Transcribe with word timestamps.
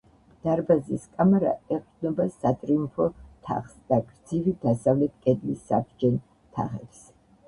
დარბაზის 0.45 1.03
კამარა 1.17 1.49
ეყრდნობა 1.75 2.25
სატრიუმფო 2.37 3.05
თაღს 3.49 3.75
და 3.93 3.99
გრძივი 4.07 4.55
დასავლეთ 4.63 5.13
კედლის 5.27 5.61
საბჯენ 5.73 6.17
თაღებს. 6.57 7.05